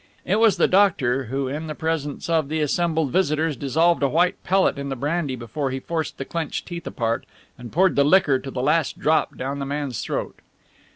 It 0.25 0.37
was 0.37 0.57
the 0.57 0.67
doctor 0.67 1.25
who 1.25 1.47
in 1.47 1.67
the 1.67 1.75
presence 1.75 2.27
of 2.27 2.49
the 2.49 2.59
assembled 2.59 3.11
visitors 3.11 3.55
dissolved 3.55 4.01
a 4.01 4.09
white 4.09 4.41
pellet 4.43 4.79
in 4.79 4.89
the 4.89 4.95
brandy 4.95 5.35
before 5.35 5.69
he 5.69 5.79
forced 5.79 6.17
the 6.17 6.25
clenched 6.25 6.65
teeth 6.65 6.87
apart 6.87 7.27
and 7.55 7.71
poured 7.71 7.95
the 7.95 8.03
liquor 8.03 8.39
to 8.39 8.49
the 8.49 8.63
last 8.63 8.97
drop 8.97 9.37
down 9.37 9.59
the 9.59 9.65
man's 9.67 10.01
throat. 10.01 10.39